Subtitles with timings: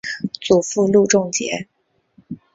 [0.41, 1.67] 祖父路仲节。